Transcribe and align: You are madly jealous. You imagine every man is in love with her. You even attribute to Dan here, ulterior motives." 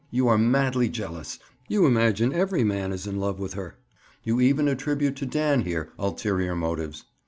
You 0.09 0.27
are 0.29 0.37
madly 0.39 0.89
jealous. 0.89 1.37
You 1.67 1.85
imagine 1.85 2.33
every 2.33 2.63
man 2.63 2.91
is 2.91 3.05
in 3.05 3.17
love 3.19 3.37
with 3.39 3.53
her. 3.53 3.75
You 4.23 4.41
even 4.41 4.67
attribute 4.67 5.15
to 5.17 5.27
Dan 5.27 5.61
here, 5.61 5.91
ulterior 5.99 6.55
motives." 6.55 7.03